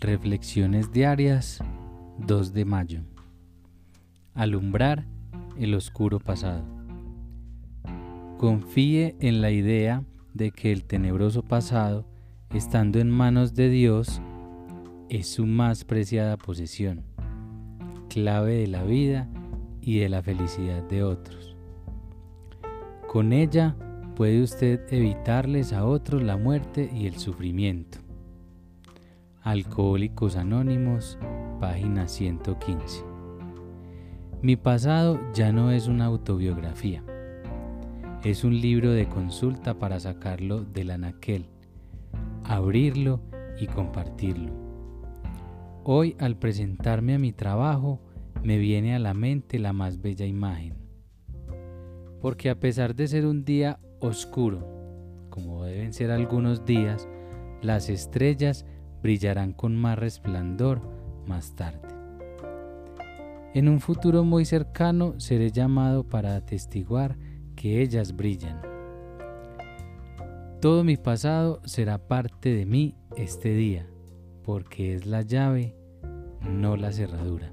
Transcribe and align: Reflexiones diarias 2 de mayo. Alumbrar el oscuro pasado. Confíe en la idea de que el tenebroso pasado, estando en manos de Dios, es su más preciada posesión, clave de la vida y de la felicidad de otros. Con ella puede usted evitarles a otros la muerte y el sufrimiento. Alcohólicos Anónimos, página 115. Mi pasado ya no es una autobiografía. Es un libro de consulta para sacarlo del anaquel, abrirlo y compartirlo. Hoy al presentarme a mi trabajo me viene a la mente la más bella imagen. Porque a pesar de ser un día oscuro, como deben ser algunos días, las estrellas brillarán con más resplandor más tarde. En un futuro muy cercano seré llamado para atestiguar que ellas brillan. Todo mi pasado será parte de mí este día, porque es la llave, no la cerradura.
Reflexiones 0.00 0.92
diarias 0.92 1.58
2 2.18 2.52
de 2.52 2.64
mayo. 2.64 3.00
Alumbrar 4.32 5.04
el 5.58 5.74
oscuro 5.74 6.20
pasado. 6.20 6.62
Confíe 8.36 9.16
en 9.18 9.40
la 9.40 9.50
idea 9.50 10.04
de 10.34 10.52
que 10.52 10.70
el 10.70 10.84
tenebroso 10.84 11.42
pasado, 11.42 12.06
estando 12.54 13.00
en 13.00 13.10
manos 13.10 13.56
de 13.56 13.70
Dios, 13.70 14.22
es 15.08 15.26
su 15.26 15.46
más 15.46 15.84
preciada 15.84 16.36
posesión, 16.36 17.02
clave 18.08 18.54
de 18.54 18.68
la 18.68 18.84
vida 18.84 19.28
y 19.80 19.98
de 19.98 20.08
la 20.08 20.22
felicidad 20.22 20.84
de 20.84 21.02
otros. 21.02 21.56
Con 23.08 23.32
ella 23.32 23.74
puede 24.14 24.44
usted 24.44 24.80
evitarles 24.92 25.72
a 25.72 25.84
otros 25.84 26.22
la 26.22 26.36
muerte 26.36 26.88
y 26.94 27.08
el 27.08 27.16
sufrimiento. 27.16 27.98
Alcohólicos 29.42 30.34
Anónimos, 30.34 31.16
página 31.60 32.08
115. 32.08 33.04
Mi 34.42 34.56
pasado 34.56 35.20
ya 35.32 35.52
no 35.52 35.70
es 35.70 35.86
una 35.86 36.06
autobiografía. 36.06 37.04
Es 38.24 38.42
un 38.42 38.60
libro 38.60 38.90
de 38.90 39.08
consulta 39.08 39.78
para 39.78 40.00
sacarlo 40.00 40.64
del 40.64 40.90
anaquel, 40.90 41.46
abrirlo 42.42 43.20
y 43.60 43.68
compartirlo. 43.68 44.52
Hoy 45.84 46.16
al 46.18 46.36
presentarme 46.36 47.14
a 47.14 47.18
mi 47.20 47.32
trabajo 47.32 48.00
me 48.42 48.58
viene 48.58 48.96
a 48.96 48.98
la 48.98 49.14
mente 49.14 49.60
la 49.60 49.72
más 49.72 50.02
bella 50.02 50.26
imagen. 50.26 50.74
Porque 52.20 52.50
a 52.50 52.58
pesar 52.58 52.96
de 52.96 53.06
ser 53.06 53.24
un 53.24 53.44
día 53.44 53.78
oscuro, 54.00 54.66
como 55.30 55.64
deben 55.64 55.92
ser 55.92 56.10
algunos 56.10 56.64
días, 56.64 57.08
las 57.62 57.88
estrellas 57.88 58.66
brillarán 59.02 59.52
con 59.52 59.76
más 59.76 59.98
resplandor 59.98 60.80
más 61.26 61.54
tarde. 61.54 61.88
En 63.54 63.68
un 63.68 63.80
futuro 63.80 64.24
muy 64.24 64.44
cercano 64.44 65.18
seré 65.18 65.50
llamado 65.50 66.04
para 66.04 66.36
atestiguar 66.36 67.16
que 67.56 67.82
ellas 67.82 68.14
brillan. 68.14 68.60
Todo 70.60 70.84
mi 70.84 70.96
pasado 70.96 71.60
será 71.64 71.98
parte 71.98 72.54
de 72.54 72.66
mí 72.66 72.94
este 73.16 73.54
día, 73.54 73.86
porque 74.44 74.94
es 74.94 75.06
la 75.06 75.22
llave, 75.22 75.76
no 76.42 76.76
la 76.76 76.92
cerradura. 76.92 77.52